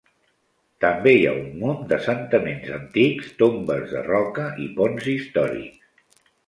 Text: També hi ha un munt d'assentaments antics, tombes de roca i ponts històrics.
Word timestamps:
També 0.85 1.11
hi 1.17 1.27
ha 1.31 1.33
un 1.41 1.51
munt 1.59 1.83
d'assentaments 1.93 2.73
antics, 2.81 3.31
tombes 3.43 3.87
de 3.95 4.05
roca 4.13 4.51
i 4.67 4.69
ponts 4.81 5.13
històrics. 5.15 6.23